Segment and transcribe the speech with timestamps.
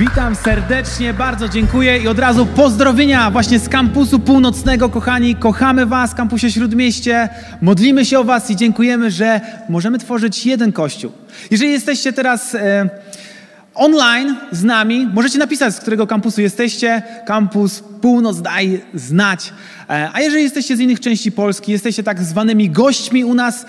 [0.00, 5.34] Witam serdecznie, bardzo dziękuję i od razu pozdrowienia właśnie z kampusu północnego, kochani.
[5.34, 7.28] Kochamy Was, kampusie Śródmieście.
[7.60, 11.12] Modlimy się o Was i dziękujemy, że możemy tworzyć jeden kościół.
[11.50, 12.88] Jeżeli jesteście teraz e,
[13.74, 17.02] online z nami, możecie napisać, z którego kampusu jesteście.
[17.26, 19.52] Kampus Północ daj znać.
[19.90, 23.66] E, a jeżeli jesteście z innych części Polski, jesteście tak zwanymi gośćmi u nas,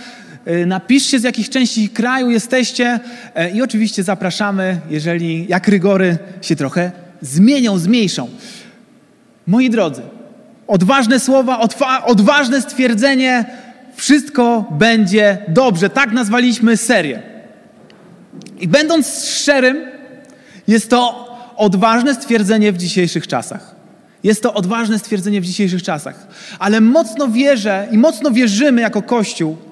[0.66, 3.00] napiszcie z jakich części kraju jesteście
[3.36, 6.92] e, i oczywiście zapraszamy, jeżeli jak rygory się trochę
[7.22, 8.30] zmienią, zmniejszą.
[9.48, 10.02] Moi drodzy,
[10.68, 11.68] odważne słowa,
[12.06, 13.46] odważne stwierdzenie,
[13.96, 15.90] wszystko będzie dobrze.
[15.90, 17.22] Tak nazwaliśmy serię.
[18.60, 19.86] I będąc szczerym,
[20.68, 23.76] jest to odważne stwierdzenie w dzisiejszych czasach.
[24.24, 26.28] Jest to odważne stwierdzenie w dzisiejszych czasach.
[26.60, 29.71] Ale mocno wierzę i mocno wierzymy jako Kościół, E,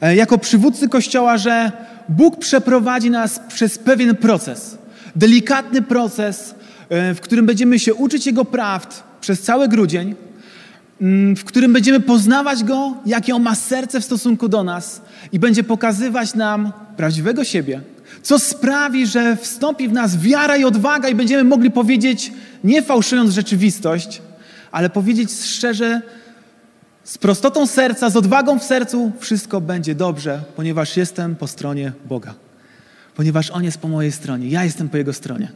[0.00, 1.72] jako przywódcy Kościoła, że
[2.08, 4.78] Bóg przeprowadzi nas przez pewien proces,
[5.16, 6.54] delikatny proces,
[6.88, 10.14] e, w którym będziemy się uczyć Jego prawd przez cały grudzień,
[11.00, 15.00] mm, w którym będziemy poznawać Go, jakie On ma serce w stosunku do nas
[15.32, 17.80] i będzie pokazywać nam prawdziwego siebie,
[18.22, 22.32] co sprawi, że wstąpi w nas wiara i odwaga i będziemy mogli powiedzieć,
[22.64, 24.22] nie fałszując rzeczywistość,
[24.72, 26.02] ale powiedzieć szczerze,
[27.06, 32.34] z prostotą serca, z odwagą w sercu, wszystko będzie dobrze, ponieważ jestem po stronie Boga.
[33.14, 35.52] Ponieważ On jest po mojej stronie, ja jestem po Jego stronie.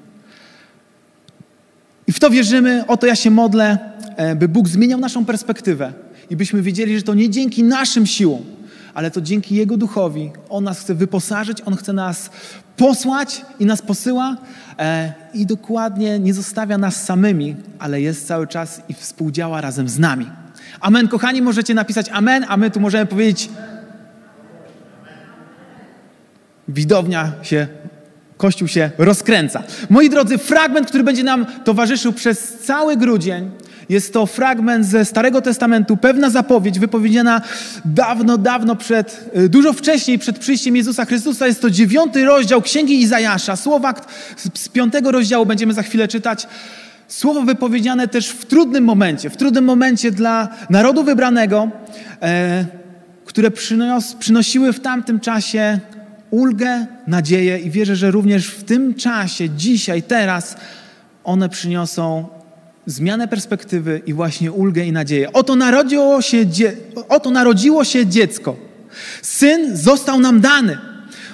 [2.06, 3.78] I w to wierzymy, o to ja się modlę,
[4.16, 5.92] e, by Bóg zmieniał naszą perspektywę
[6.30, 8.42] i byśmy wiedzieli, że to nie dzięki naszym siłom,
[8.94, 10.30] ale to dzięki Jego duchowi.
[10.48, 12.30] On nas chce wyposażyć, On chce nas
[12.76, 14.36] posłać i nas posyła
[14.78, 19.98] e, i dokładnie nie zostawia nas samymi, ale jest cały czas i współdziała razem z
[19.98, 20.26] nami.
[20.81, 23.50] Amen, kochani, możecie napisać amen, a my tu możemy powiedzieć
[26.69, 27.66] widownia się,
[28.36, 29.62] Kościół się rozkręca.
[29.91, 33.50] Moi drodzy, fragment, który będzie nam towarzyszył przez cały grudzień,
[33.88, 37.41] jest to fragment ze Starego Testamentu, pewna zapowiedź wypowiedziana
[37.84, 41.47] dawno, dawno przed, y, dużo wcześniej przed przyjściem Jezusa Chrystusa.
[41.47, 43.56] Jest to dziewiąty rozdział Księgi Izajasza.
[43.56, 43.94] Słowa
[44.54, 46.47] z piątego rozdziału będziemy za chwilę czytać.
[47.10, 51.69] Słowo wypowiedziane też w trudnym momencie, w trudnym momencie dla narodu wybranego,
[52.22, 52.65] e,
[53.25, 55.81] które przynos, przynosiły w tamtym czasie
[56.31, 60.56] ulgę, nadzieję i wierzę, że również w tym czasie, dzisiaj, teraz,
[61.25, 62.28] one przyniosą
[62.87, 65.32] zmianę perspektywy i właśnie ulgę i nadzieję.
[65.32, 66.44] Oto narodziło się,
[67.09, 68.56] oto narodziło się dziecko.
[69.22, 70.78] Syn został nam dany.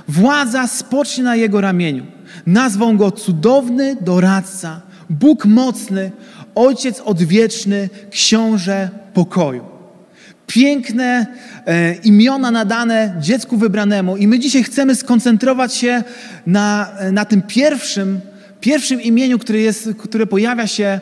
[0.09, 2.07] Władza spocznie na jego ramieniu.
[2.47, 6.13] Nazwą go cudowny doradca, Bóg mocny,
[6.55, 9.65] Ojciec odwieczny, Książę pokoju.
[10.47, 11.27] Piękne
[11.67, 16.05] e, imiona nadane dziecku wybranemu, i my dzisiaj chcemy skoncentrować się
[16.47, 18.21] na, na tym pierwszym,
[18.61, 21.01] pierwszym imieniu, które, jest, które pojawia się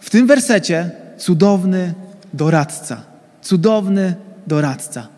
[0.00, 1.94] w tym wersecie: cudowny
[2.32, 3.02] doradca.
[3.42, 4.14] Cudowny
[4.46, 5.08] doradca.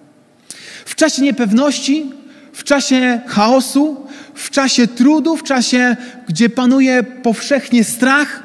[0.85, 2.13] W czasie niepewności,
[2.55, 5.97] w czasie chaosu, w czasie trudu, w czasie,
[6.29, 8.43] gdzie panuje powszechnie strach,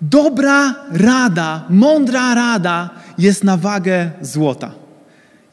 [0.00, 4.72] dobra rada, mądra rada jest na wagę złota.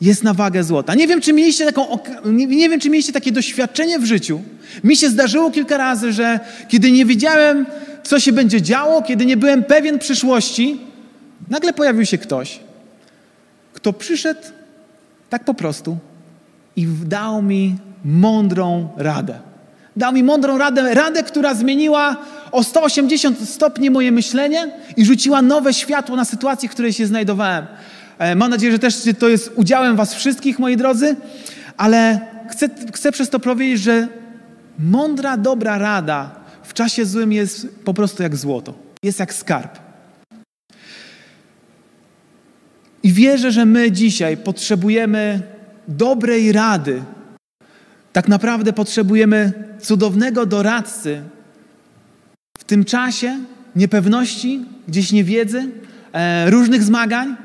[0.02, 0.96] Jest na wagę złota.
[0.96, 4.42] Nie wiem, czy mieliście, taką, nie, wiem, czy mieliście takie doświadczenie w życiu.
[4.84, 7.66] Mi się zdarzyło kilka razy, że kiedy nie wiedziałem,
[8.04, 10.82] co się będzie działo, kiedy nie byłem pewien przyszłości,
[11.50, 12.60] nagle pojawił się ktoś,
[13.74, 14.42] kto przyszedł
[15.30, 15.98] tak po prostu
[16.78, 19.40] i dał mi mądrą radę.
[19.96, 22.18] Dał mi mądrą radę, radę, która zmieniła
[22.52, 27.66] o 180 stopni moje myślenie i rzuciła nowe światło na sytuację, w której się znajdowałem.
[28.20, 31.16] E, mam nadzieję, że też to jest udziałem Was wszystkich, moi drodzy,
[31.78, 34.08] ale chcę, chcę przez to powiedzieć, że
[34.80, 36.32] mądra, dobra rada
[36.64, 38.74] w czasie złym jest po prostu jak złoto,
[39.04, 39.80] jest jak skarb.
[43.04, 45.57] I wierzę, że my dzisiaj potrzebujemy
[45.88, 47.04] dobrej rady
[48.14, 51.22] tak naprawdę potrzebujemy cudownego doradcy
[52.58, 53.40] w tym czasie
[53.76, 55.70] niepewności, gdzieś niewiedzy,
[56.14, 57.36] e, różnych zmagań.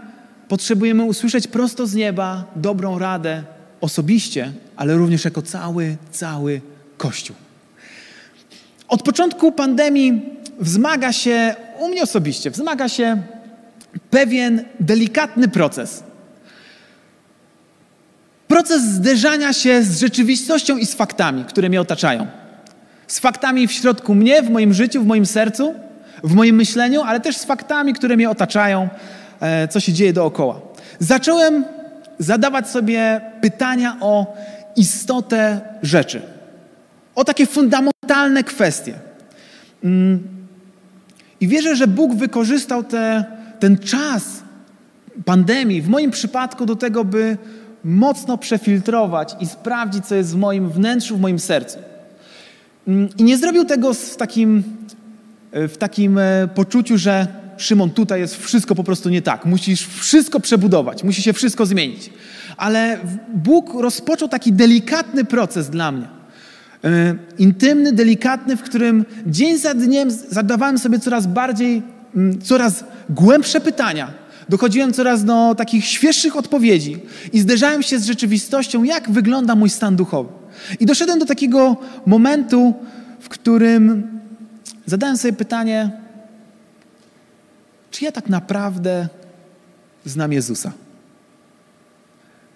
[0.49, 3.43] Potrzebujemy usłyszeć prosto z nieba dobrą radę
[3.81, 6.61] osobiście, ale również jako cały, cały
[6.97, 7.37] Kościół.
[8.89, 10.23] Od początku pandemii
[10.61, 13.23] wzmaga się, u mnie osobiście, wzmaga się
[14.11, 16.03] pewien delikatny proces–
[18.53, 22.27] proces zderzania się z rzeczywistością i z faktami, które mnie otaczają.
[23.07, 25.75] Z faktami w środku mnie, w moim życiu, w moim sercu,
[26.25, 28.89] w moim myśleniu, ale też z faktami, które mnie otaczają,
[29.41, 30.61] e, co się dzieje dookoła.
[30.99, 31.65] Zacząłem
[32.19, 34.35] zadawać sobie pytania o
[34.77, 36.23] istotę rzeczy,
[37.15, 38.95] o takie fundamentalne kwestie.
[39.85, 40.23] Mm.
[41.41, 43.25] I wierzę, że Bóg wykorzystał te,
[43.61, 44.43] ten czas
[45.25, 47.39] pandemii, w moim przypadku, do tego, by
[47.85, 51.79] mocno przefiltrować i sprawdzić, co jest w moim wnętrzu, w moim sercu.
[52.89, 54.63] Mm, I nie zrobił tego w takim,
[55.53, 57.27] e, w takim e, poczuciu, że
[57.57, 59.45] Szymon, tutaj jest wszystko po prostu nie tak.
[59.45, 62.11] Musisz wszystko przebudować, musi się wszystko zmienić.
[62.57, 62.99] Ale
[63.35, 66.07] Bóg rozpoczął taki delikatny proces dla mnie.
[66.85, 71.83] E, intymny, delikatny, w którym dzień za dniem zadawałem sobie coraz bardziej,
[72.17, 74.22] mm, coraz głębsze pytania
[74.53, 76.99] Dochodziłem coraz do takich świeższych odpowiedzi
[77.33, 80.29] i zderzałem się z rzeczywistością, jak wygląda mój stan duchowy.
[80.81, 81.77] I doszedłem do takiego
[82.07, 82.75] momentu,
[83.21, 84.09] w którym
[84.87, 85.91] zadałem sobie pytanie,
[87.91, 89.09] czy ja tak naprawdę
[90.05, 90.73] znam Jezusa?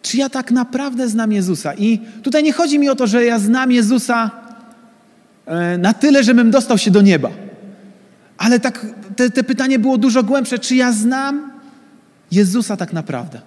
[0.02, 1.74] Czy ja tak naprawdę znam Jezusa?
[1.74, 4.30] I tutaj nie chodzi mi o to, że ja znam Jezusa
[5.46, 7.30] e, na tyle, żebym dostał się do nieba.
[8.38, 10.58] Ale tak, te, te pytanie było dużo głębsze.
[10.58, 11.55] Czy ja znam
[12.30, 13.40] Jezusa tak naprawdę.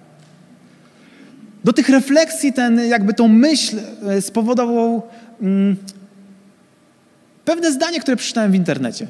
[1.63, 3.77] Do tych refleksji ten, jakby tą myśl
[4.07, 5.01] e, spowodował
[5.41, 5.75] mm,
[7.45, 9.07] pewne zdanie, które przeczytałem w internecie,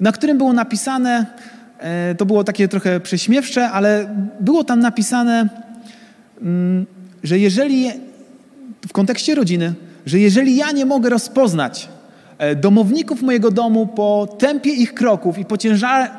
[0.00, 1.26] na którym było napisane,
[1.78, 5.48] e, to było takie trochę prześmiewcze, ale było tam napisane,
[6.42, 6.86] mm,
[7.22, 7.90] że jeżeli,
[8.88, 9.74] w kontekście rodziny,
[10.06, 11.88] że jeżeli ja nie mogę rozpoznać
[12.56, 15.56] domowników mojego domu po tempie ich kroków i po,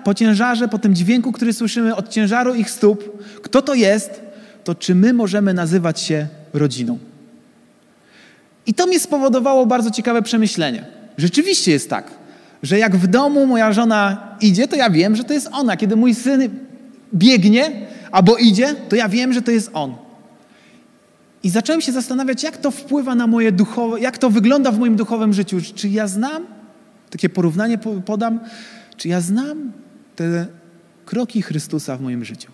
[0.04, 4.22] po ciężarze, po tym dźwięku, który słyszymy od ciężaru ich stóp, kto to jest,
[4.64, 6.98] to czy my możemy nazywać się rodziną?
[8.68, 10.86] I to mi spowodowało bardzo ciekawe przemyślenie.
[11.18, 12.12] Rzeczywiście jest tak,
[12.64, 15.78] że jak w domu moja żona idzie, to ja wiem, że to jest ona.
[15.78, 16.50] Kiedy mój syn
[17.14, 17.72] biegnie
[18.12, 20.09] albo idzie, to ja wiem, że to jest on.
[21.44, 24.96] I zacząłem się zastanawiać, jak to wpływa na moje duchowe, jak to wygląda w moim
[24.96, 25.58] duchowym życiu.
[25.76, 26.46] Czy ja znam,
[27.10, 28.40] takie porównanie podam,
[28.98, 29.72] czy ja znam
[30.16, 30.46] te
[31.06, 32.52] kroki Chrystusa w moim życiu?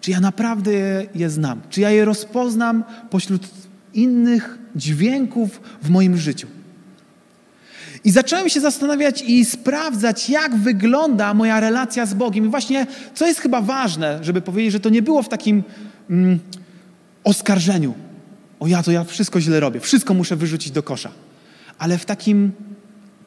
[0.00, 1.60] Czy ja naprawdę je, je znam?
[1.70, 3.48] Czy ja je rozpoznam pośród
[3.94, 6.46] innych dźwięków w moim życiu?
[8.04, 12.46] I zacząłem się zastanawiać i sprawdzać, jak wygląda moja relacja z Bogiem.
[12.46, 15.62] I właśnie, co jest chyba ważne, żeby powiedzieć, że to nie było w takim.
[16.10, 16.38] Mm,
[17.26, 17.94] oskarżeniu.
[18.60, 21.10] O ja to ja wszystko źle robię, wszystko muszę wyrzucić do kosza.
[21.78, 22.52] Ale w takim,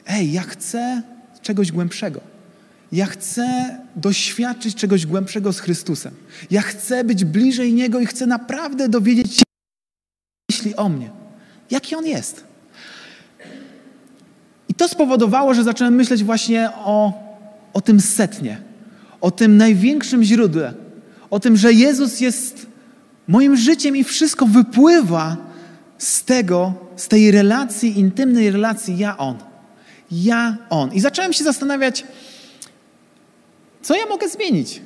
[0.07, 1.01] ej, ja chcę
[1.42, 2.22] czegoś głębszego.
[2.92, 6.13] Ja chcę doświadczyć czegoś głębszego z Chrystusem.
[6.51, 9.44] Ja chcę być bliżej Niego i chcę naprawdę dowiedzieć się
[10.51, 11.10] myśli o mnie.
[11.72, 12.44] Jaki On jest.
[14.69, 17.13] I to spowodowało, że zacząłem myśleć właśnie o,
[17.74, 18.62] o tym setnie,
[19.22, 20.74] o tym największym źródle,
[21.30, 22.69] o tym, że Jezus jest
[23.30, 25.38] Moim życiem i wszystko wypływa
[25.98, 29.36] z tego, z tej relacji, intymnej relacji ja-on.
[30.12, 30.94] Ja-on.
[30.94, 32.04] I zacząłem się zastanawiać,
[33.81, 34.81] co ja mogę zmienić?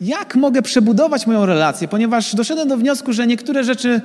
[0.00, 1.88] Jak mogę przebudować moją relację?
[1.88, 4.00] Ponieważ doszedłem do wniosku, że niektóre rzeczy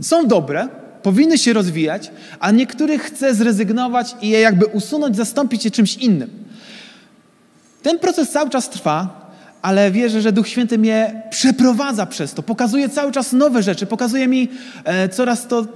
[0.00, 0.68] są dobre,
[1.02, 2.10] powinny się rozwijać,
[2.40, 6.30] a niektórych chcę zrezygnować i je jakby usunąć, zastąpić je czymś innym.
[7.82, 9.25] Ten proces cały czas trwa,
[9.66, 12.42] ale wierzę, że Duch Święty mnie przeprowadza przez to.
[12.42, 14.48] Pokazuje cały czas nowe rzeczy, pokazuje mi
[14.84, 15.66] e, coraz to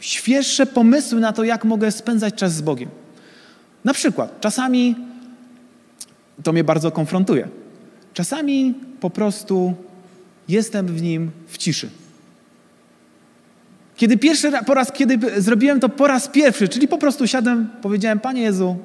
[0.00, 2.88] świeższe pomysły na to, jak mogę spędzać czas z Bogiem.
[3.84, 4.96] Na przykład, czasami
[6.42, 7.48] to mnie bardzo konfrontuje.
[8.14, 9.74] Czasami po prostu
[10.48, 11.88] jestem w nim w ciszy.
[13.96, 18.20] Kiedy pierwszy po raz, kiedy zrobiłem to po raz pierwszy, czyli po prostu usiadłem, powiedziałem,
[18.20, 18.76] Panie Jezu,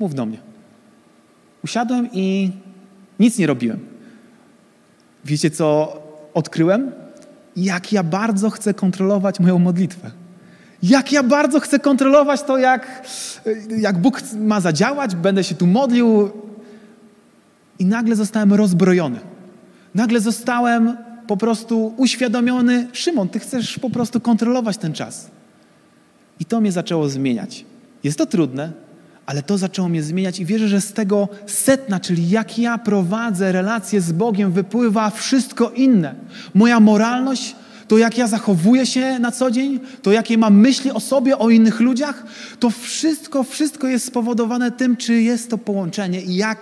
[0.00, 0.38] mów do mnie.
[1.64, 2.50] Usiadłem i
[3.20, 3.78] nic nie robiłem.
[5.24, 5.98] Wiecie, co
[6.34, 6.92] odkryłem?
[7.56, 10.10] Jak ja bardzo chcę kontrolować moją modlitwę.
[10.82, 13.08] Jak ja bardzo chcę kontrolować to, jak,
[13.78, 16.30] jak Bóg ma zadziałać, będę się tu modlił.
[17.78, 19.20] I nagle zostałem rozbrojony.
[19.94, 20.96] Nagle zostałem
[21.26, 25.30] po prostu uświadomiony, Szymon, ty chcesz po prostu kontrolować ten czas.
[26.40, 27.64] I to mnie zaczęło zmieniać.
[28.04, 28.72] Jest to trudne,
[29.26, 33.52] ale to zaczęło mnie zmieniać i wierzę, że z tego setna, czyli jak ja prowadzę
[33.52, 36.14] relacje z Bogiem, wypływa wszystko inne.
[36.54, 37.56] Moja moralność,
[37.88, 41.50] to jak ja zachowuję się na co dzień, to jakie mam myśli o sobie, o
[41.50, 42.24] innych ludziach,
[42.60, 46.58] to wszystko, wszystko jest spowodowane tym, czy jest to połączenie i jak,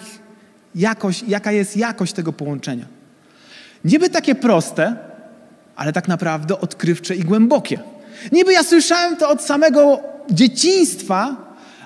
[0.74, 2.86] jakość, jaka jest jakość tego połączenia.
[3.84, 4.96] Niby takie proste,
[5.76, 7.78] ale tak naprawdę odkrywcze i głębokie.
[8.32, 11.36] Niby ja słyszałem to od samego dzieciństwa,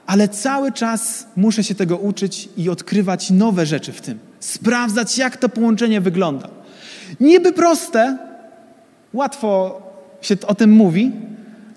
[0.08, 4.18] ale cały czas muszę się tego uczyć i odkrywać nowe rzeczy w tym.
[4.40, 6.48] Sprawdzać, jak to połączenie wygląda.
[7.20, 8.18] Niby proste,
[9.12, 9.80] łatwo
[10.20, 11.12] się o tym mówi,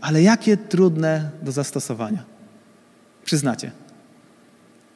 [0.02, 2.24] ale jakie trudne do zastosowania.
[3.26, 3.72] Przyznacie.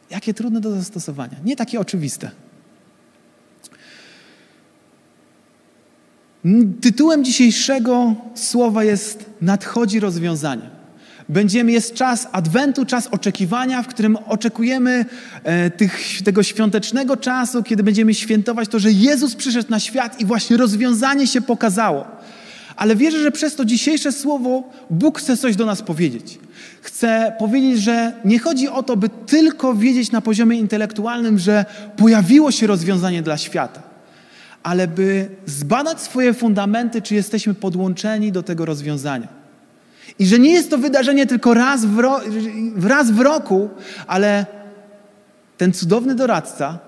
[0.09, 1.35] Jakie trudne do zastosowania.
[1.45, 2.31] Nie takie oczywiste.
[6.81, 10.74] Tytułem dzisiejszego słowa jest Nadchodzi rozwiązanie.
[11.29, 15.05] Będziemy, jest czas Adwentu, czas oczekiwania, w którym oczekujemy
[15.43, 20.25] e, tych, tego świątecznego czasu, kiedy będziemy świętować to, że Jezus przyszedł na świat i
[20.25, 22.07] właśnie rozwiązanie się pokazało.
[22.75, 26.39] Ale wierzę, że przez to dzisiejsze słowo Bóg chce coś do nas powiedzieć.
[26.81, 31.65] Chce powiedzieć, że nie chodzi o to, by tylko wiedzieć na poziomie intelektualnym, że
[31.97, 33.81] pojawiło się rozwiązanie dla świata,
[34.63, 39.44] ale by zbadać swoje fundamenty, czy jesteśmy podłączeni do tego rozwiązania.
[40.19, 42.19] I że nie jest to wydarzenie tylko raz w, ro,
[42.83, 43.69] raz w roku,
[44.07, 44.45] ale
[45.57, 46.79] ten cudowny doradca,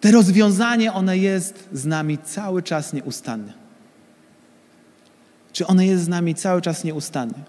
[0.00, 3.52] te rozwiązanie, one jest z nami cały czas nieustannie.
[5.52, 7.42] Czy one jest z nami cały czas nieustannie?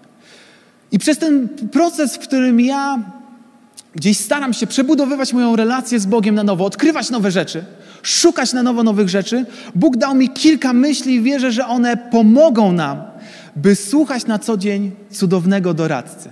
[0.92, 2.98] I przez ten proces, w którym ja
[3.94, 7.64] gdzieś staram się przebudowywać moją relację z Bogiem na nowo, odkrywać nowe rzeczy,
[8.02, 12.72] szukać na nowo nowych rzeczy, Bóg dał mi kilka myśli i wierzę, że one pomogą
[12.72, 13.02] nam
[13.56, 16.30] by słuchać na co dzień cudownego doradcy.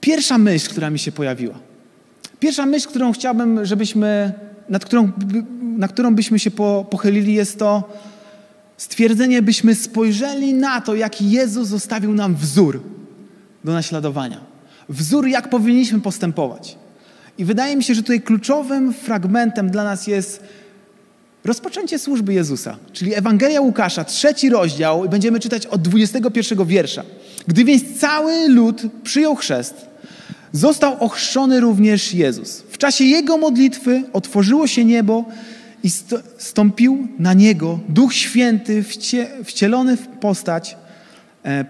[0.00, 1.54] Pierwsza myśl, która mi się pojawiła.
[2.40, 4.32] Pierwsza myśl, którą chciałbym, żebyśmy,
[4.68, 5.12] nad którą,
[5.60, 7.92] na którą byśmy się po, pochylili, jest to
[8.76, 12.82] stwierdzenie, byśmy spojrzeli na to, jaki Jezus zostawił nam wzór
[13.64, 14.40] do naśladowania.
[14.88, 16.76] Wzór, jak powinniśmy postępować.
[17.38, 20.42] I wydaje mi się, że tutaj kluczowym fragmentem dla nas jest
[21.44, 27.04] rozpoczęcie służby Jezusa, czyli Ewangelia Łukasza, trzeci rozdział, i będziemy czytać od 21 wiersza.
[27.46, 29.86] Gdy więc cały lud przyjął chrzest,
[30.52, 32.62] został ochrzczony również Jezus.
[32.70, 35.24] W czasie jego modlitwy otworzyło się niebo
[35.82, 35.90] i
[36.38, 38.84] stąpił na niego Duch Święty
[39.44, 40.76] wcielony w postać,
[41.42, 41.64] e,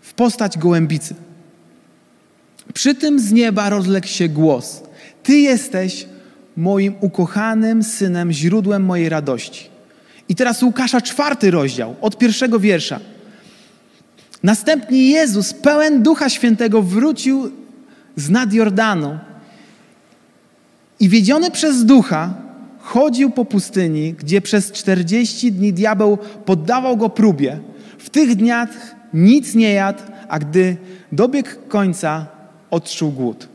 [0.00, 1.14] w postać gołębicy.
[2.74, 4.82] Przy tym z nieba rozległ się głos:
[5.22, 6.06] Ty jesteś
[6.56, 9.68] moim ukochanym synem, źródłem mojej radości.
[10.28, 13.00] I teraz Łukasza czwarty rozdział, od pierwszego wiersza.
[14.42, 17.50] Następnie Jezus, pełen Ducha Świętego, wrócił
[18.16, 19.18] z nad Jordanu
[21.00, 22.34] i wiedziony przez Ducha
[22.78, 27.60] chodził po pustyni, gdzie przez czterdzieści dni diabeł poddawał go próbie.
[27.98, 28.68] W tych dniach
[29.14, 30.76] nic nie jadł, a gdy
[31.12, 32.26] dobiegł końca,
[32.72, 33.48] odczuł głód.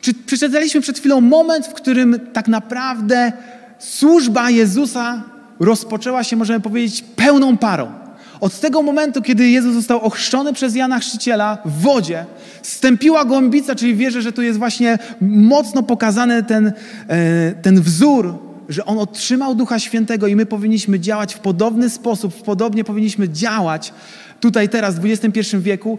[0.00, 3.32] Czy przeczytaliśmy przed chwilą moment, w którym tak naprawdę
[3.78, 5.22] służba Jezusa
[5.60, 7.92] rozpoczęła się, możemy powiedzieć, pełną parą.
[8.40, 12.24] Od tego momentu, kiedy Jezus został ochrzczony przez Jana Chrzciciela w wodzie,
[12.62, 16.72] stępiła głębica, czyli wierzę, że tu jest właśnie mocno pokazany ten,
[17.08, 18.38] e, ten wzór,
[18.68, 23.92] że On otrzymał Ducha Świętego i my powinniśmy działać w podobny sposób, podobnie powinniśmy działać
[24.40, 25.98] tutaj teraz w XXI wieku.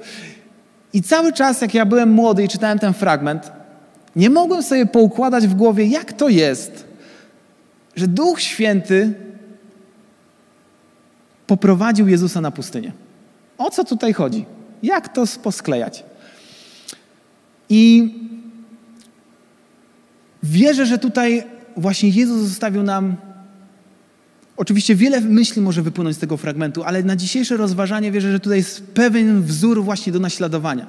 [0.94, 3.52] I cały czas, jak ja byłem młody i czytałem ten fragment,
[4.16, 6.86] nie mogłem sobie poukładać w głowie, jak to jest,
[7.96, 9.14] że Duch Święty
[11.48, 12.92] poprowadził Jezusa na pustynię.
[13.58, 14.46] O co tutaj chodzi?
[14.84, 16.04] Jak to posklejać?
[17.70, 18.14] I
[20.44, 21.44] wierzę, że tutaj
[21.78, 23.16] właśnie Jezus zostawił nam
[24.62, 28.58] Oczywiście wiele myśli może wypłynąć z tego fragmentu, ale na dzisiejsze rozważanie wierzę, że tutaj
[28.58, 30.88] jest pewien wzór właśnie do naśladowania.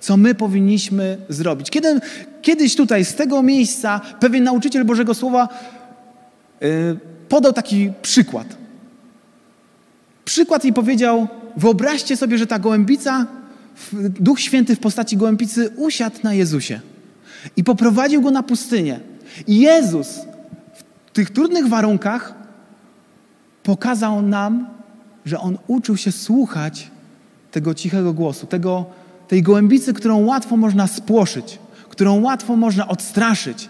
[0.00, 1.70] Co my powinniśmy zrobić.
[1.70, 2.00] Kiedy,
[2.42, 5.48] kiedyś tutaj z tego miejsca pewien nauczyciel Bożego Słowa
[6.60, 6.68] yy,
[7.28, 8.56] podał taki przykład.
[10.24, 13.26] Przykład i powiedział: Wyobraźcie sobie, że ta gołębica,
[13.92, 16.80] Duch Święty w postaci gołębicy usiadł na Jezusie
[17.56, 19.00] i poprowadził go na pustynię.
[19.46, 20.08] I Jezus
[21.06, 22.43] w tych trudnych warunkach
[23.64, 24.66] pokazał nam,
[25.24, 26.90] że On uczył się słuchać
[27.50, 28.86] tego cichego głosu, tego,
[29.28, 33.68] tej gołębicy, którą łatwo można spłoszyć, którą łatwo można odstraszyć.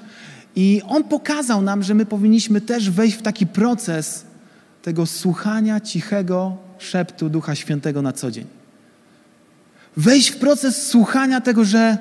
[0.56, 4.24] I On pokazał nam, że my powinniśmy też wejść w taki proces
[4.82, 8.44] tego słuchania cichego szeptu Ducha Świętego na co dzień.
[9.96, 11.98] Wejść w proces słuchania tego, że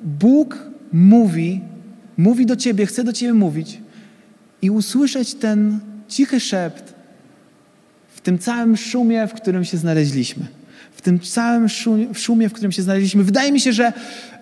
[0.00, 0.58] Bóg
[0.92, 1.60] mówi,
[2.16, 3.80] mówi do Ciebie, chce do Ciebie mówić
[4.62, 6.91] i usłyszeć ten cichy szept,
[8.22, 10.46] tym całym szumie, w którym się znaleźliśmy.
[10.92, 11.68] W tym całym
[12.14, 13.24] szumie, w którym się znaleźliśmy.
[13.24, 13.92] Wydaje mi się, że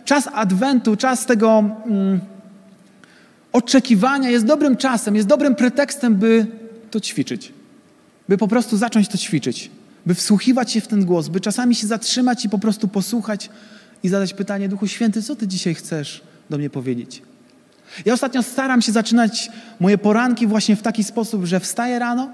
[0.04, 2.20] czas Adwentu, czas tego mm,
[3.52, 6.46] oczekiwania jest dobrym czasem, jest dobrym pretekstem, by
[6.90, 7.52] to ćwiczyć.
[8.28, 9.70] By po prostu zacząć to ćwiczyć.
[10.06, 13.50] By wsłuchiwać się w ten głos, by czasami się zatrzymać i po prostu posłuchać
[14.02, 17.22] i zadać pytanie: Duchu Święty, co Ty dzisiaj chcesz do mnie powiedzieć?
[18.04, 22.32] Ja ostatnio staram się zaczynać moje poranki właśnie w taki sposób, że wstaję rano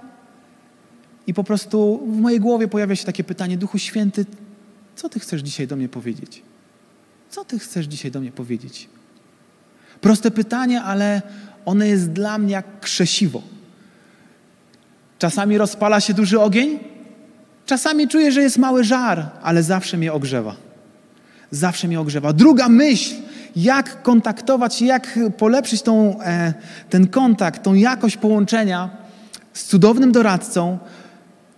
[1.27, 4.27] i po prostu w mojej głowie pojawia się takie pytanie: Duchu Święty,
[4.97, 6.43] co Ty chcesz dzisiaj do mnie powiedzieć?
[7.31, 8.89] Co Ty chcesz dzisiaj do mnie powiedzieć?
[10.01, 11.23] Proste pytanie, ale
[11.65, 13.43] one jest dla mnie jak krzesiwo.
[15.19, 16.79] Czasami rozpala się duży ogień,
[17.67, 20.57] czasami czuję, że jest mały żar, ale zawsze mnie ogrzewa.
[21.51, 22.33] Zawsze mnie ogrzewa.
[22.33, 23.15] Druga myśl,
[23.57, 26.55] jak kontaktować jak polepszyć tą, e,
[26.91, 28.91] ten kontakt, tą jakość połączenia
[29.53, 30.79] z cudownym doradcą.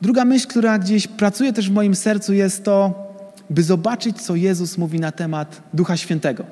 [0.03, 2.95] Druga myśl, która gdzieś pracuje też w moim sercu, jest to,
[3.51, 6.45] by zobaczyć, co Jezus mówi na temat Ducha Świętego.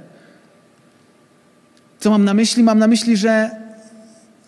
[2.01, 2.63] Co mam na myśli?
[2.63, 3.51] Mam na myśli, że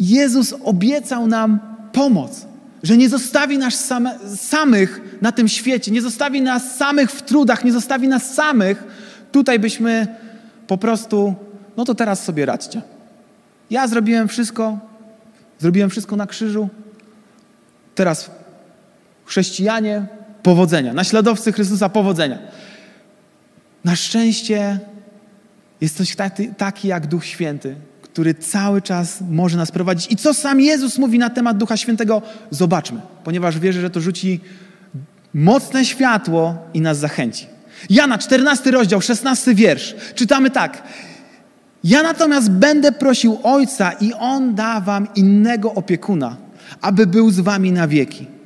[0.00, 1.58] Jezus obiecał nam
[1.92, 2.46] pomoc,
[2.82, 7.64] że nie zostawi nas same, samych na tym świecie, nie zostawi nas samych w trudach,
[7.64, 8.84] nie zostawi nas samych.
[9.32, 10.06] Tutaj byśmy
[10.66, 11.34] po prostu,
[11.76, 12.82] no to teraz sobie radźcie.
[13.70, 14.78] Ja zrobiłem wszystko,
[15.58, 16.68] zrobiłem wszystko na krzyżu.
[17.94, 18.30] Teraz
[19.28, 20.06] chrześcijanie,
[20.42, 20.94] powodzenia.
[20.94, 22.38] Naśladowcy Chrystusa, powodzenia.
[23.84, 24.78] Na szczęście
[25.80, 30.12] jest coś taki, taki jak Duch Święty, który cały czas może nas prowadzić.
[30.12, 34.40] I co sam Jezus mówi na temat Ducha Świętego, zobaczmy, ponieważ wierzę, że to rzuci
[35.34, 37.46] mocne światło i nas zachęci.
[37.90, 39.94] Jana, 14 rozdział, 16 wiersz.
[40.14, 40.82] Czytamy tak.
[41.84, 46.36] Ja natomiast będę prosił Ojca i On da wam innego opiekuna,
[46.80, 48.37] aby był z wami na wieki.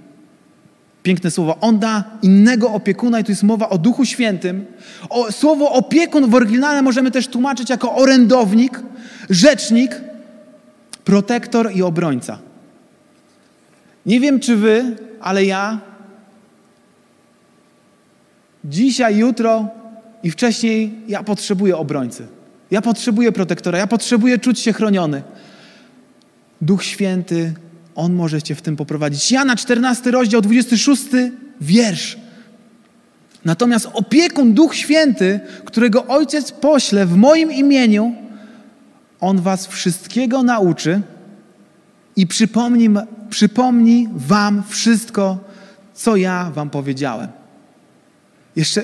[1.02, 1.58] Piękne słowo.
[1.60, 4.66] On da innego opiekuna i tu jest mowa o Duchu Świętym.
[5.10, 8.80] O, słowo opiekun w oryginale możemy też tłumaczyć jako orędownik,
[9.30, 10.00] rzecznik,
[11.04, 12.38] protektor i obrońca.
[14.06, 15.80] Nie wiem czy wy, ale ja
[18.64, 19.68] dzisiaj, jutro
[20.22, 22.26] i wcześniej ja potrzebuję obrońcy.
[22.70, 25.22] Ja potrzebuję protektora, ja potrzebuję czuć się chroniony.
[26.60, 27.54] Duch Święty
[27.94, 29.32] on może Cię w tym poprowadzić.
[29.32, 31.02] Jana 14 rozdział, 26
[31.60, 32.16] wiersz.
[33.44, 38.14] Natomiast opiekun Duch Święty, którego Ojciec pośle w moim imieniu,
[39.20, 41.00] On was wszystkiego nauczy
[42.16, 42.88] i przypomni,
[43.30, 45.38] przypomni wam wszystko,
[45.94, 47.28] co ja wam powiedziałem.
[48.56, 48.82] Jeszcze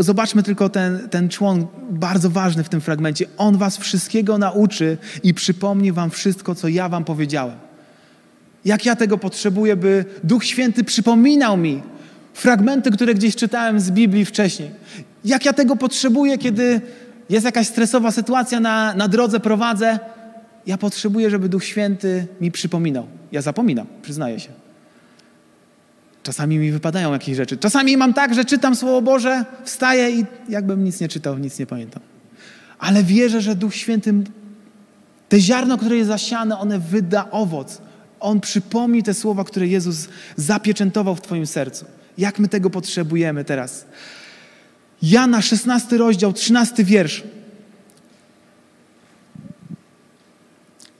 [0.00, 3.26] zobaczmy tylko ten, ten człon bardzo ważny w tym fragmencie.
[3.36, 7.63] On was wszystkiego nauczy i przypomni wam wszystko, co ja wam powiedziałem.
[8.64, 11.82] Jak ja tego potrzebuję, by Duch Święty przypominał mi
[12.34, 14.70] fragmenty, które gdzieś czytałem z Biblii wcześniej.
[15.24, 16.80] Jak ja tego potrzebuję, kiedy
[17.30, 19.98] jest jakaś stresowa sytuacja na, na drodze, prowadzę.
[20.66, 23.06] Ja potrzebuję, żeby Duch Święty mi przypominał.
[23.32, 24.48] Ja zapominam, przyznaję się.
[26.22, 27.56] Czasami mi wypadają jakieś rzeczy.
[27.56, 31.66] Czasami mam tak, że czytam Słowo Boże, wstaję i jakbym nic nie czytał, nic nie
[31.66, 32.02] pamiętam.
[32.78, 34.14] Ale wierzę, że Duch Święty,
[35.28, 37.82] te ziarno, które jest zasiane, one wyda owoc.
[38.24, 41.84] On przypomni te słowa, które Jezus zapieczętował w Twoim sercu.
[42.18, 43.86] Jak my tego potrzebujemy teraz?
[45.02, 47.22] Jana, 16 rozdział, 13 wiersz.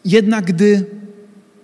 [0.04, 0.86] Jednak gdy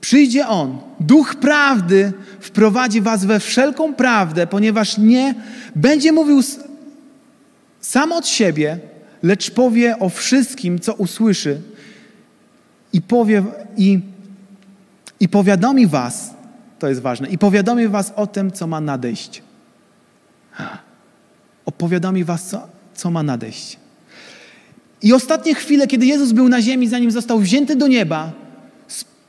[0.00, 5.34] przyjdzie On, Duch Prawdy wprowadzi Was we wszelką prawdę, ponieważ nie
[5.76, 6.40] będzie mówił
[7.80, 8.78] sam od siebie,
[9.22, 11.60] lecz powie o wszystkim, co usłyszy
[12.92, 13.42] i powie
[13.76, 14.00] i
[15.20, 16.34] i powiadomi was,
[16.78, 19.42] to jest ważne, i powiadomi was o tym, co ma nadejść.
[21.64, 23.78] Opowiadomi was, co, co ma nadejść.
[25.02, 28.32] I ostatnie chwile, kiedy Jezus był na ziemi, zanim został wzięty do nieba,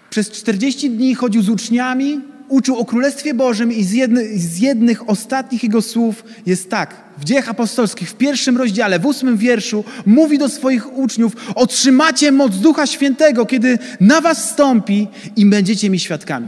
[0.09, 2.21] przez 40 dni chodził z uczniami,
[2.51, 6.95] uczył o Królestwie Bożym i z, jedny, z jednych ostatnich jego słów jest tak.
[7.17, 12.55] W dziejach apostolskich, w pierwszym rozdziale, w ósmym wierszu, mówi do swoich uczniów: Otrzymacie moc
[12.55, 16.47] Ducha Świętego, kiedy na was stąpi i będziecie mi świadkami.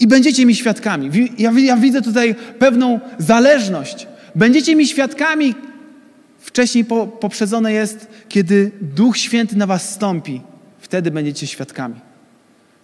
[0.00, 1.10] I będziecie mi świadkami.
[1.38, 4.06] Ja, ja widzę tutaj pewną zależność.
[4.34, 5.54] Będziecie mi świadkami.
[6.38, 10.40] Wcześniej po, poprzedzone jest, kiedy Duch Święty na was stąpi.
[10.78, 12.05] Wtedy będziecie świadkami.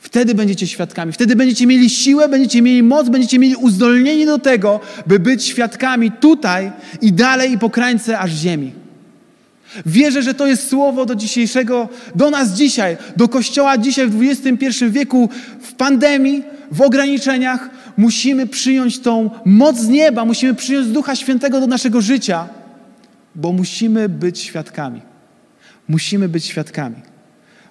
[0.02, 1.12] Wtedy będziecie świadkami.
[1.12, 6.10] Wtedy będziecie mieli siłę, będziecie mieli moc, będziecie mieli uzdolnienie do tego, by być świadkami
[6.10, 8.72] tutaj i dalej i po krańce aż ziemi.
[9.86, 14.84] Wierzę, że to jest słowo do dzisiejszego, do nas dzisiaj, do Kościoła dzisiaj w XXI
[14.90, 15.28] wieku,
[15.60, 17.70] w pandemii, w ograniczeniach.
[17.96, 22.48] Musimy przyjąć tą moc z nieba, musimy przyjąć Ducha Świętego do naszego życia,
[23.34, 25.00] bo musimy być świadkami.
[25.88, 27.11] Musimy być świadkami.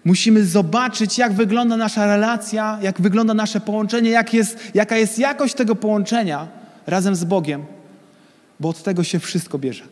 [0.06, 5.54] Musimy zobaczyć, jak wygląda nasza relacja, jak wygląda nasze połączenie, jak jest, jaka jest jakość
[5.54, 6.48] tego połączenia
[6.88, 7.66] razem z Bogiem,
[8.60, 9.84] bo od tego się wszystko bierze.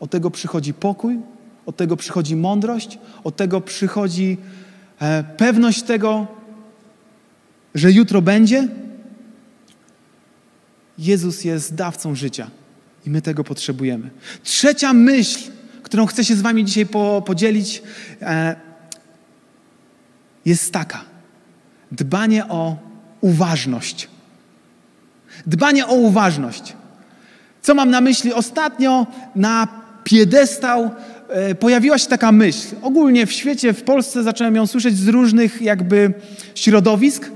[0.00, 1.18] Od tego przychodzi pokój,
[1.66, 4.36] od tego przychodzi mądrość, od tego przychodzi
[5.00, 6.26] e, pewność tego,
[7.74, 8.68] że jutro będzie.
[10.98, 12.50] Jezus jest dawcą życia
[13.06, 14.10] i my tego potrzebujemy.
[14.42, 15.50] Trzecia myśl,
[15.82, 17.82] którą chcę się z Wami dzisiaj po, podzielić,
[18.22, 18.65] e,
[20.46, 21.04] jest taka:
[21.92, 22.76] dbanie o
[23.20, 24.08] uważność.
[25.46, 26.72] Dbanie o uważność.
[27.62, 28.32] Co mam na myśli?
[28.32, 29.68] Ostatnio na
[30.04, 30.90] piedestał
[31.28, 32.76] e, pojawiła się taka myśl.
[32.82, 36.12] Ogólnie w świecie, w Polsce zacząłem ją słyszeć z różnych jakby
[36.54, 37.30] środowisk.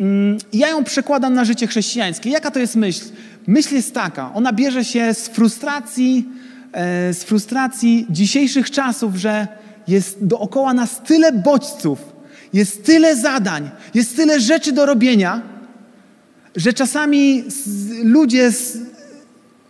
[0.00, 2.30] Mm, ja ją przekładam na życie chrześcijańskie.
[2.30, 3.04] Jaka to jest myśl?
[3.46, 6.28] Myśl jest taka, ona bierze się z frustracji,
[6.72, 9.48] e, z frustracji dzisiejszych czasów, że
[9.88, 12.17] jest dookoła nas tyle bodźców,
[12.52, 15.42] jest tyle zadań, jest tyle rzeczy do robienia,
[16.56, 17.44] że czasami
[18.02, 18.50] ludzie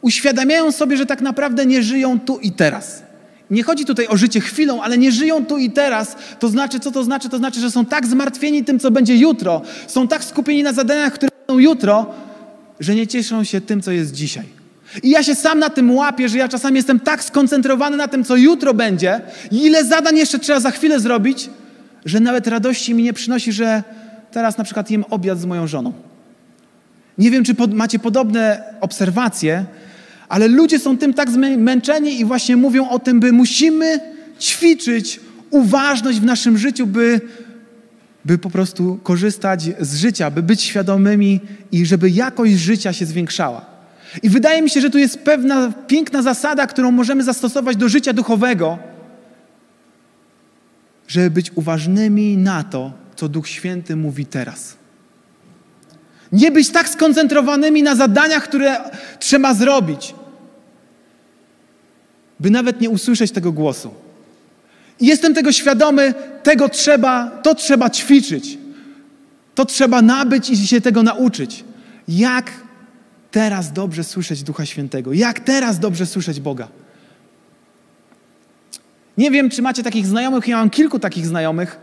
[0.00, 3.02] uświadamiają sobie, że tak naprawdę nie żyją tu i teraz.
[3.50, 6.16] Nie chodzi tutaj o życie chwilą, ale nie żyją tu i teraz.
[6.38, 7.28] To znaczy, co to znaczy?
[7.28, 11.12] To znaczy, że są tak zmartwieni tym, co będzie jutro, są tak skupieni na zadaniach,
[11.12, 12.06] które będą jutro,
[12.80, 14.44] że nie cieszą się tym, co jest dzisiaj.
[15.02, 18.24] I ja się sam na tym łapię, że ja czasami jestem tak skoncentrowany na tym,
[18.24, 19.20] co jutro będzie,
[19.52, 21.50] ile zadań jeszcze trzeba za chwilę zrobić,
[22.04, 23.82] że nawet radości mi nie przynosi, że
[24.30, 25.92] teraz na przykład jem obiad z moją żoną.
[27.18, 29.64] Nie wiem, czy pod, macie podobne obserwacje,
[30.28, 34.00] ale ludzie są tym tak zmęczeni i właśnie mówią o tym, by musimy
[34.40, 37.20] ćwiczyć uważność w naszym życiu, by,
[38.24, 41.40] by po prostu korzystać z życia, by być świadomymi
[41.72, 43.66] i żeby jakość życia się zwiększała.
[44.22, 48.12] I wydaje mi się, że tu jest pewna piękna zasada, którą możemy zastosować do życia
[48.12, 48.78] duchowego,
[51.08, 54.76] żeby być uważnymi na to, co Duch Święty mówi teraz.
[56.32, 58.76] Nie być tak skoncentrowanymi na zadaniach, które
[59.18, 60.14] trzeba zrobić,
[62.40, 63.94] by nawet nie usłyszeć tego głosu.
[65.00, 68.58] I jestem tego świadomy, tego trzeba, to trzeba ćwiczyć.
[69.54, 71.64] To trzeba nabyć i się tego nauczyć.
[72.08, 72.50] Jak
[73.30, 75.12] teraz dobrze słyszeć Ducha Świętego?
[75.12, 76.68] Jak teraz dobrze słyszeć Boga?
[79.18, 81.81] Nie wiem, czy macie takich znajomych, ja mam kilku takich znajomych,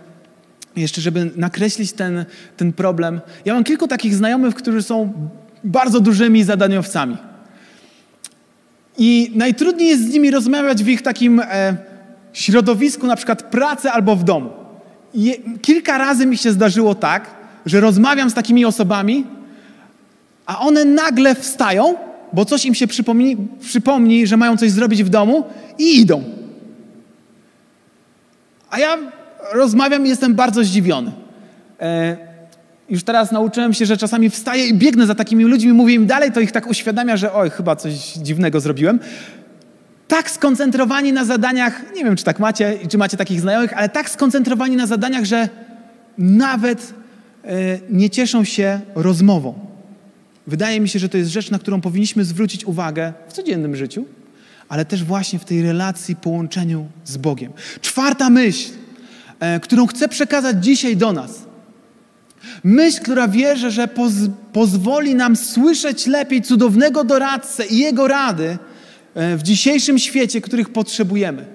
[0.76, 2.26] jeszcze żeby nakreślić ten,
[2.58, 3.22] ten problem.
[3.46, 5.14] Ja mam kilku takich znajomych, którzy są
[5.64, 7.18] bardzo dużymi zadaniowcami.
[8.98, 11.78] I najtrudniej jest z nimi rozmawiać w ich takim e,
[12.34, 14.50] środowisku, na przykład pracy albo w domu.
[15.14, 17.30] I kilka razy mi się zdarzyło tak,
[17.66, 19.26] że rozmawiam z takimi osobami,
[20.46, 21.96] a one nagle wstają,
[22.34, 25.44] bo coś im się przypomni, przypomni że mają coś zrobić w domu
[25.78, 26.45] i idą.
[28.76, 28.98] A ja
[29.54, 31.12] rozmawiam i jestem bardzo zdziwiony.
[31.82, 32.18] E,
[32.90, 36.32] już teraz nauczyłem się, że czasami wstaję i biegnę za takimi ludźmi, mówię im dalej,
[36.32, 39.00] to ich tak uświadamia, że oj, chyba coś dziwnego zrobiłem.
[40.08, 44.10] Tak skoncentrowani na zadaniach, nie wiem, czy tak macie, czy macie takich znajomych, ale tak
[44.10, 45.50] skoncentrowani na zadaniach, że
[46.18, 46.94] nawet
[47.44, 47.50] e,
[47.90, 49.54] nie cieszą się rozmową.
[50.48, 54.06] Wydaje mi się, że to jest rzecz, na którą powinniśmy zwrócić uwagę w codziennym życiu,
[54.70, 57.54] ale też właśnie w tej relacji, połączeniu z Bogiem.
[57.82, 58.70] Czwarta myśl,
[59.40, 61.42] e, którą chcę przekazać dzisiaj do nas–
[62.64, 64.14] Myśl, która wierzę, że poz
[64.54, 68.58] pozwoli nam słyszeć lepiej cudownego doradcę i jego rady
[69.16, 71.46] e, w dzisiejszym świecie, których potrzebujemy,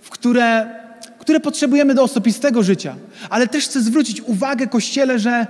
[0.00, 0.66] w które,
[1.18, 2.96] które potrzebujemy do osobistego życia.
[3.30, 5.46] Ale też chcę zwrócić uwagę Kościele, że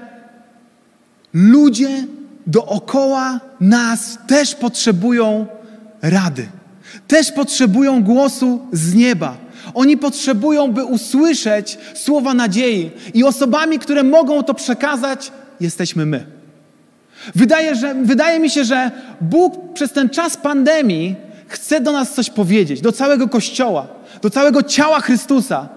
[1.33, 2.07] ludzie
[2.47, 5.47] dookoła nas też potrzebują
[6.03, 6.49] rady.
[7.07, 12.91] Też potrzebują głosu z nieba oni potrzebują, by usłyszeć słowa nadziei.
[13.15, 16.27] I osobami, które mogą to przekazać, jesteśmy my.
[17.35, 21.15] Wydaje, że, wydaje mi się, że Bóg przez ten czas pandemii
[21.47, 23.87] chce do nas coś powiedzieć, do całego Kościoła,
[24.23, 25.69] do całego ciała Chrystusa.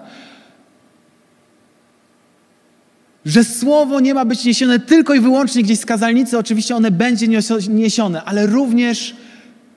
[3.24, 7.26] Że słowo nie ma być niesione tylko i wyłącznie gdzieś z kazalnicy, oczywiście one będzie
[7.68, 9.16] niesione, ale również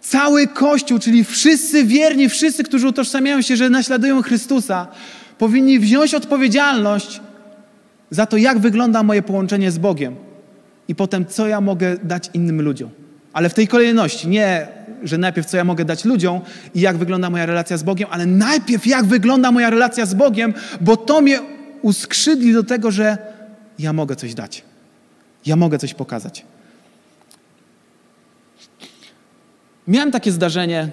[0.09, 4.87] Cały Kościół, czyli wszyscy wierni, wszyscy, którzy utożsamiają się, że naśladują Chrystusa,
[5.37, 7.21] powinni wziąć odpowiedzialność
[8.09, 10.15] za to, jak wygląda moje połączenie z Bogiem
[10.87, 12.89] i potem, co ja mogę dać innym ludziom.
[13.33, 14.67] Ale w tej kolejności, nie,
[15.03, 16.41] że najpierw co ja mogę dać ludziom
[16.75, 20.53] i jak wygląda moja relacja z Bogiem, ale najpierw jak wygląda moja relacja z Bogiem,
[20.81, 21.39] bo to mnie
[21.81, 23.17] uskrzydli do tego, że
[23.79, 24.63] ja mogę coś dać.
[25.45, 26.45] Ja mogę coś pokazać.
[29.87, 30.89] Miałem takie zdarzenie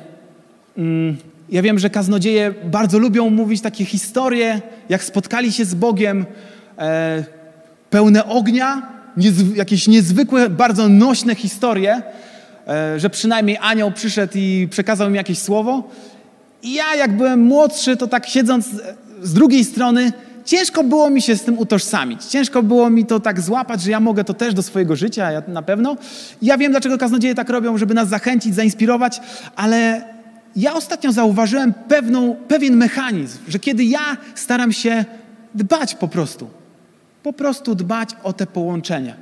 [0.78, 1.16] Mm,
[1.50, 6.26] ja wiem, że kaznodzieje bardzo lubią mówić takie historie, jak spotkali się z Bogiem,
[6.78, 7.24] e,
[7.90, 8.92] pełne ognia,
[9.54, 12.02] jakieś niezwykłe, bardzo nośne historie,
[12.68, 15.90] e, że przynajmniej anioł przyszedł i przekazał mi jakieś słowo.
[16.62, 18.68] I ja, jak byłem młodszy, to tak siedząc
[19.22, 20.12] z drugiej strony,
[20.44, 22.24] ciężko było mi się z tym utożsamić.
[22.24, 25.42] Ciężko było mi to tak złapać, że ja mogę to też do swojego życia, ja
[25.48, 25.96] na pewno.
[26.42, 29.20] Ja wiem, dlaczego kaznodzieje tak robią, żeby nas zachęcić, zainspirować,
[29.56, 30.04] ale
[30.56, 35.04] ja ostatnio zauważyłem pewną, pewien mechanizm, że kiedy ja staram się
[35.54, 36.50] dbać po prostu,
[37.22, 39.16] po prostu dbać o te połączenia,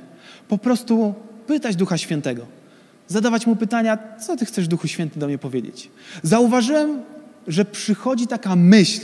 [0.47, 1.13] po prostu
[1.47, 2.45] pytać Ducha Świętego,
[3.07, 5.89] zadawać mu pytania, co Ty chcesz, Duchu Święty, do mnie powiedzieć.
[6.23, 7.01] Zauważyłem,
[7.47, 9.01] że przychodzi taka myśl,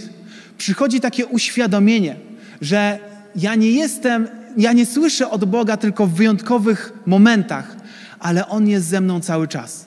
[0.58, 2.15] przychodzi takie uświadomienie,
[2.62, 3.00] że
[3.36, 7.76] ja nie jestem, ja nie słyszę od Boga tylko w wyjątkowych momentach,
[8.20, 9.86] ale On jest ze mną cały czas.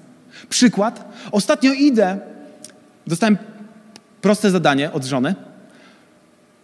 [0.49, 1.13] Przykład.
[1.33, 2.19] Ostatnio idę,
[3.07, 3.39] dostałem
[4.21, 5.35] proste zadanie od żony.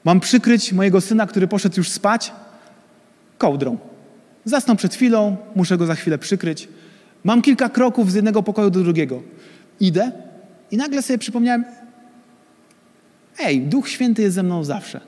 [0.04, 2.32] Mam przykryć mojego syna, który poszedł już spać,
[3.38, 3.78] kołdrą.
[4.44, 6.68] Zasnął przed chwilą, muszę go za chwilę przykryć.
[7.24, 9.22] Mam kilka kroków z jednego pokoju do drugiego.
[9.80, 10.12] Idę
[10.70, 11.64] i nagle sobie przypomniałem,
[13.38, 15.00] Ej, Duch Święty jest ze mną zawsze.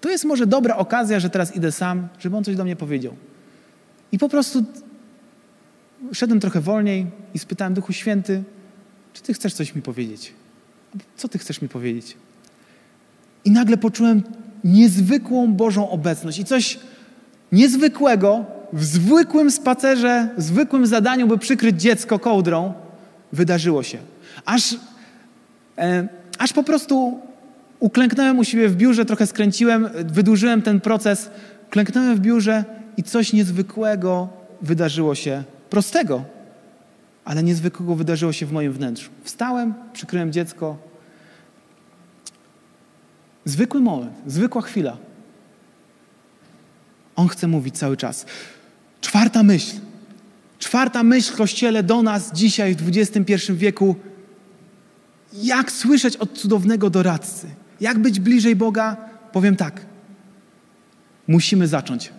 [0.00, 3.14] To jest może dobra okazja, że teraz idę sam, żeby on coś do mnie powiedział.
[4.12, 4.64] I po prostu
[6.12, 8.42] szedłem trochę wolniej i spytałem Duchu Święty,
[9.12, 10.32] czy Ty chcesz coś mi powiedzieć?
[11.16, 12.16] Co Ty chcesz mi powiedzieć?
[13.44, 14.22] I nagle poczułem
[14.64, 16.78] niezwykłą Bożą obecność i coś
[17.52, 22.72] niezwykłego w zwykłym spacerze, zwykłym zadaniu, by przykryć dziecko kołdrą,
[23.32, 23.98] wydarzyło się.
[24.44, 24.76] Aż
[25.78, 27.20] e, aż po prostu
[27.80, 31.30] uklęknąłem u siebie w biurze, trochę skręciłem, wydłużyłem ten proces,
[31.70, 32.64] klęknąłem w biurze
[32.96, 34.28] i coś niezwykłego
[34.62, 36.24] wydarzyło się, prostego,
[37.24, 39.10] ale niezwykłego wydarzyło się w moim wnętrzu.
[39.24, 40.76] Wstałem, przykryłem dziecko.
[43.44, 44.96] Zwykły moment, zwykła chwila.
[47.16, 48.26] On chce mówić cały czas.
[49.00, 49.76] Czwarta myśl.
[50.58, 53.96] Czwarta myśl Kościele do nas dzisiaj w XXI wieku
[55.42, 57.46] jak słyszeć od cudownego doradcy?
[57.80, 58.96] Jak być bliżej Boga?
[59.32, 59.80] Powiem tak.
[61.28, 62.12] Musimy zacząć.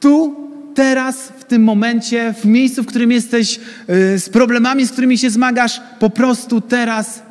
[0.00, 0.36] Tu,
[0.74, 5.30] teraz, w tym momencie, w miejscu, w którym jesteś, yy, z problemami, z którymi się
[5.30, 7.22] zmagasz, po prostu teraz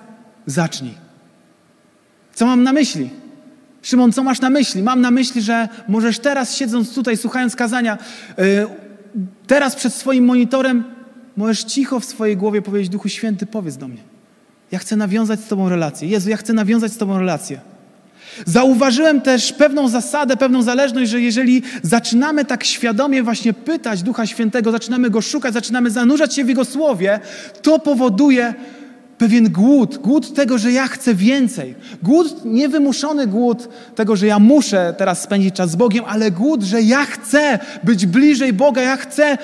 [0.45, 0.93] zacznij.
[2.34, 3.10] Co mam na myśli?
[3.82, 4.84] Szymon, co masz na myśli?
[4.84, 7.97] Mam na myśli, że możesz teraz, siedząc tutaj, słuchając kazania,
[8.38, 8.67] yy,
[9.47, 10.84] teraz przed swoim monitorem,
[11.38, 14.08] możesz cicho w swojej głowie powiedzieć: Duchu Święty, powiedz do mnie.
[14.71, 16.08] Ja chcę nawiązać z Tobą relację.
[16.08, 17.60] Jezu, ja chcę nawiązać z Tobą relację.
[18.45, 24.71] Zauważyłem też pewną zasadę, pewną zależność, że jeżeli zaczynamy tak świadomie właśnie pytać Ducha Świętego,
[24.71, 27.19] zaczynamy Go szukać, zaczynamy zanurzać się w Jego Słowie,
[27.62, 28.53] to powoduje
[29.17, 31.75] pewien głód, głód tego, że ja chcę więcej.
[32.03, 36.82] Głód, niewymuszony głód tego, że ja muszę teraz spędzić czas z Bogiem, ale głód, że
[36.82, 39.38] ja chcę być bliżej Boga, ja chcę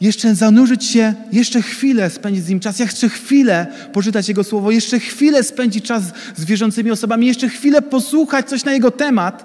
[0.00, 4.98] jeszcze zanurzyć się, jeszcze chwilę spędzić z Nim czas, jeszcze chwilę poczytać Jego Słowo, jeszcze
[4.98, 6.02] chwilę spędzić czas
[6.36, 9.44] z wierzącymi osobami, jeszcze chwilę posłuchać coś na Jego temat.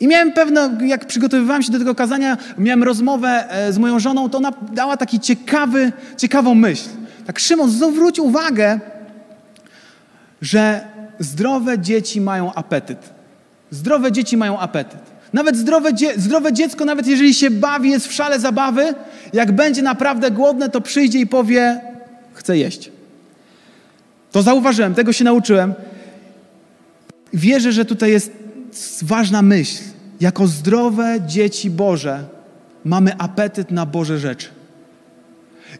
[0.00, 4.30] I miałem pewne, jak przygotowywałem się do tego kazania, miałem rozmowę e, z moją żoną,
[4.30, 6.88] to ona dała taki ciekawy, ciekawą myśl.
[7.26, 8.80] Tak, Szymon, zwróć uwagę,
[10.42, 10.80] że
[11.18, 13.10] zdrowe dzieci mają apetyt.
[13.70, 15.09] Zdrowe dzieci mają apetyt.
[15.32, 18.94] Nawet zdrowe, dzie zdrowe dziecko, nawet jeżeli się bawi, jest w szale zabawy,
[19.32, 21.80] jak będzie naprawdę głodne, to przyjdzie i powie:
[22.34, 22.90] Chcę jeść.
[24.32, 25.74] To zauważyłem, tego się nauczyłem.
[27.32, 28.32] Wierzę, że tutaj jest
[29.02, 29.82] ważna myśl.
[30.20, 32.24] Jako zdrowe dzieci Boże
[32.84, 34.48] mamy apetyt na Boże rzeczy.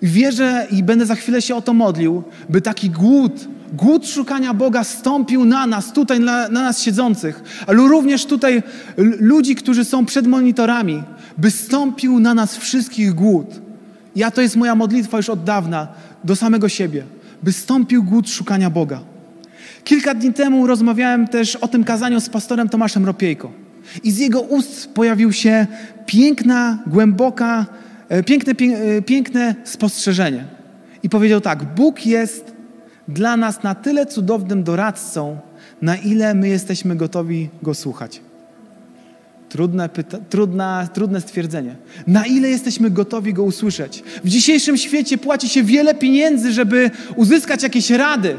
[0.03, 4.85] Wierzę i będę za chwilę się o to modlił, by taki głód, głód szukania Boga
[4.85, 8.63] stąpił na nas, tutaj na, na nas siedzących, ale również tutaj
[9.21, 11.03] ludzi, którzy są przed monitorami,
[11.39, 13.61] by stąpił na nas wszystkich głód.
[14.17, 15.89] Ja to jest moja modlitwa już od dawna,
[16.25, 17.05] do samego siebie,
[17.43, 19.01] by stąpił głód szukania Boga.
[19.85, 23.53] Kilka dni temu rozmawiałem też o tym kazaniu z pastorem Tomaszem Ropiejko.
[24.05, 25.67] I z jego ust pojawił się
[26.07, 27.67] piękna, głęboka,
[28.27, 30.45] piękne, e, piękne spostrzeżenie.
[31.03, 32.53] I powiedział tak: Bóg jest
[33.09, 35.39] dla nas na tyle cudownym doradcą,
[35.83, 38.21] na ile my jesteśmy gotowi go słuchać.
[39.49, 40.19] Trudne, pyta-
[40.93, 41.77] trudne stwierdzenie.
[42.07, 44.03] Na ile jesteśmy gotowi go usłyszeć?
[44.25, 48.37] W dzisiejszym świecie płaci się wiele pieniędzy, żeby uzyskać jakieś rady,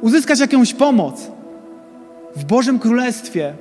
[0.00, 1.30] uzyskać jakąś pomoc.
[2.36, 3.54] W Bożym Królestwie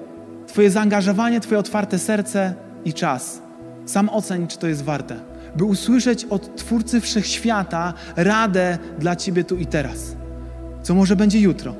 [0.48, 2.54] Twoje zaangażowanie, Twoje otwarte serce
[2.86, 3.42] i czas.
[3.86, 5.20] Sam oceń, czy to jest warte,
[5.56, 10.16] by usłyszeć od Twórcy Wszechświata radę dla Ciebie tu i teraz.
[10.84, 11.76] co może będzie jutro.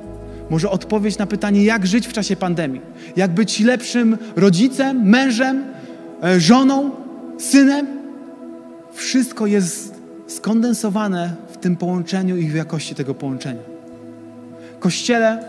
[0.50, 2.80] Może odpowiedź na pytanie, jak żyć w czasie pandemii,
[3.16, 5.64] jak być lepszym rodzicem, mężem,
[6.22, 6.90] e, żoną,
[7.38, 7.86] synem.
[8.92, 9.94] Wszystko jest
[10.26, 13.60] skondensowane w tym połączeniu i w jakości tego połączenia.
[14.78, 15.44] Kościele,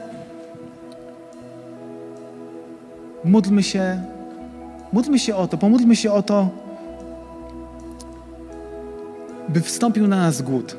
[3.23, 4.01] módlmy się,
[4.93, 6.49] módlmy się o to, pomódlmy się o to,
[9.49, 10.77] by wstąpił na nas głód.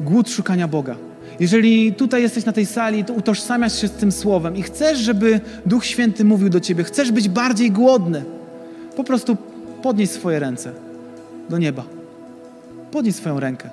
[0.00, 0.96] Głód szukania Boga.
[1.40, 5.40] Jeżeli tutaj jesteś na tej sali, to utożsamiasz się z tym słowem i chcesz, żeby
[5.66, 8.24] Duch Święty mówił do ciebie, chcesz być bardziej głodny,
[8.96, 9.36] po prostu
[9.82, 10.72] podnieś swoje ręce
[11.50, 11.84] do nieba.
[12.90, 13.70] Podnieś swoją rękę.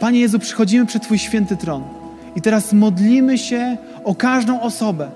[0.00, 1.82] Panie Jezu, przychodzimy przed Twój święty tron
[2.36, 5.10] i teraz modlimy się o każdą osobę,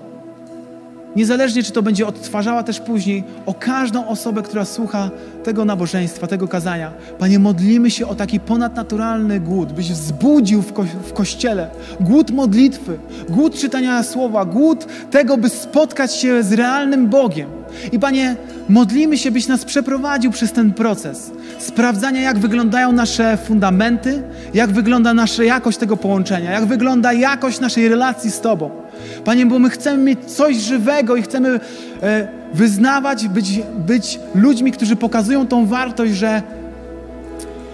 [1.15, 5.09] Niezależnie, czy to będzie odtwarzała też później, o każdą osobę, która słucha
[5.43, 6.91] tego nabożeństwa, tego kazania.
[7.19, 11.69] Panie, modlimy się o taki ponadnaturalny głód, byś wzbudził w, ko w Kościele
[11.99, 12.97] głód modlitwy,
[13.29, 17.49] głód czytania słowa, głód tego, by spotkać się z realnym Bogiem.
[17.91, 18.35] I Panie,
[18.69, 25.13] modlimy się, byś nas przeprowadził przez ten proces sprawdzania, jak wyglądają nasze fundamenty, jak wygląda
[25.13, 28.80] nasza jakość tego połączenia, jak wygląda jakość naszej relacji z Tobą.
[29.25, 31.59] Panie, bo my chcemy mieć coś żywego i chcemy
[32.03, 36.41] e, wyznawać, być, być ludźmi, którzy pokazują tą wartość, że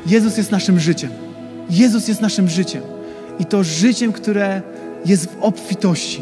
[0.05, 1.09] Jezus jest naszym życiem.
[1.69, 2.81] Jezus jest naszym życiem.
[3.39, 4.61] I to życiem, które
[5.05, 6.21] jest w obfitości,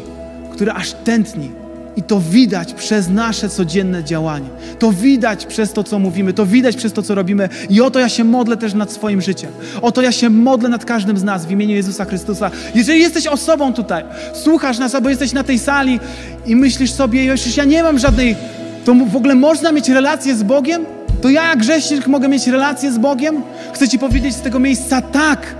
[0.52, 1.50] które aż tętni,
[1.96, 4.48] i to widać przez nasze codzienne działanie.
[4.78, 7.48] To widać przez to, co mówimy, to widać przez to, co robimy.
[7.70, 9.50] I o to ja się modlę też nad swoim życiem.
[9.82, 12.50] O to ja się modlę nad każdym z nas w imieniu Jezusa Chrystusa.
[12.74, 14.04] Jeżeli jesteś osobą tutaj,
[14.34, 16.00] słuchasz nas albo jesteś na tej sali
[16.46, 18.36] i myślisz sobie, już ja nie mam żadnej,
[18.84, 20.84] to w ogóle można mieć relację z Bogiem?
[21.22, 23.42] To ja, grzesznik, mogę mieć relację z Bogiem?
[23.72, 25.54] Chcę Ci powiedzieć z tego miejsca, tak,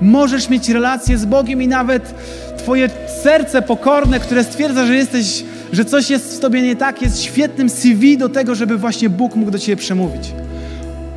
[0.00, 2.14] możesz mieć relację z Bogiem i nawet
[2.58, 2.90] Twoje
[3.22, 7.70] serce pokorne, które stwierdza, że jesteś że coś jest w tobie nie tak, jest świetnym
[7.70, 10.32] CV do tego, żeby właśnie Bóg mógł do ciebie przemówić.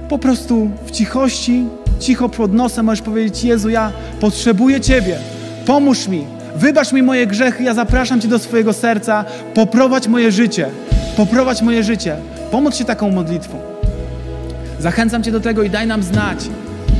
[0.10, 1.66] Po prostu w cichości,
[2.00, 5.18] cicho pod nosem możesz powiedzieć: Jezu, ja potrzebuję Ciebie,
[5.66, 10.70] pomóż mi, wybacz mi moje grzechy, ja zapraszam Cię do swojego serca, poprowadź moje życie,
[11.18, 12.16] poprowadź moje życie.
[12.52, 13.60] Pomóc się taką modlitwą.
[14.80, 16.40] Zachęcam Cię do tego i daj nam znać,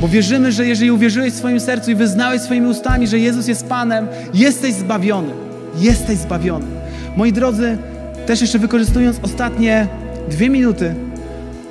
[0.00, 3.66] bo wierzymy, że jeżeli uwierzyłeś w swoim sercu i wyznałeś swoimi ustami, że Jezus jest
[3.66, 5.32] Panem, jesteś zbawiony.
[5.78, 6.75] Jesteś zbawiony.
[7.16, 7.78] Moi drodzy,
[8.26, 9.88] też jeszcze wykorzystując ostatnie
[10.30, 10.94] dwie minuty,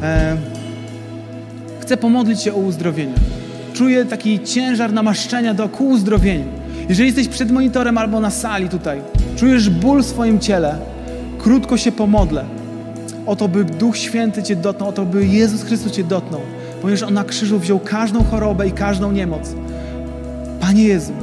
[0.01, 0.37] e,
[1.79, 3.13] chcę pomodlić się o uzdrowienie.
[3.73, 6.45] Czuję taki ciężar namaszczenia do ku uzdrowieniu.
[6.89, 9.01] Jeżeli jesteś przed monitorem albo na sali tutaj,
[9.35, 10.77] czujesz ból w swoim ciele,
[11.37, 12.45] krótko się pomodlę
[13.25, 16.41] o to, by Duch Święty Cię dotknął, o to, by Jezus Chrystus Cię dotknął,
[16.81, 19.55] ponieważ On na krzyżu wziął każdą chorobę i każdą niemoc.
[20.59, 21.13] Panie Jezu,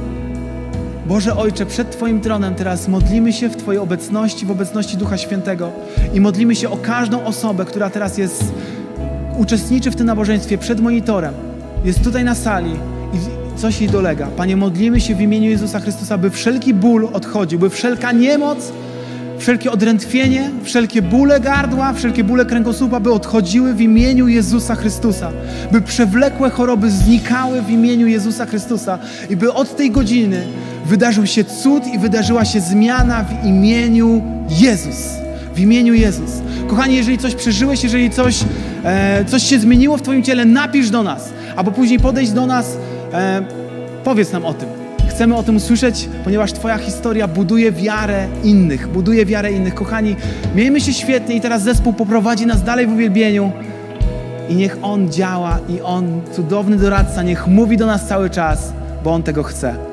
[1.07, 5.71] Boże Ojcze, przed Twoim tronem teraz modlimy się w Twojej obecności, w obecności Ducha Świętego
[6.13, 8.43] i modlimy się o każdą osobę, która teraz jest,
[9.37, 11.33] uczestniczy w tym nabożeństwie przed monitorem,
[11.85, 12.71] jest tutaj na sali
[13.13, 13.17] i
[13.59, 14.27] coś jej dolega.
[14.37, 18.71] Panie, modlimy się w imieniu Jezusa Chrystusa, by wszelki ból odchodził, by wszelka niemoc,
[19.37, 25.31] wszelkie odrętwienie, wszelkie bóle gardła, wszelkie bóle kręgosłupa, by odchodziły w imieniu Jezusa Chrystusa,
[25.71, 30.47] by przewlekłe choroby znikały w imieniu Jezusa Chrystusa i by od tej godziny
[30.85, 35.09] wydarzył się cud i wydarzyła się zmiana w imieniu Jezus.
[35.55, 36.31] W imieniu Jezus.
[36.67, 38.39] Kochani, jeżeli coś przeżyłeś, jeżeli coś,
[38.83, 42.77] e, coś się zmieniło w Twoim ciele, napisz do nas, albo później podejść do nas,
[43.13, 43.41] e,
[44.03, 44.69] powiedz nam o tym.
[45.09, 49.73] Chcemy o tym usłyszeć, ponieważ Twoja historia buduje wiarę innych, buduje wiarę innych.
[49.73, 50.15] Kochani,
[50.55, 53.51] miejmy się świetnie i teraz zespół poprowadzi nas dalej w uwielbieniu
[54.49, 59.13] i niech On działa i On, cudowny doradca, niech mówi do nas cały czas, bo
[59.13, 59.92] On tego chce.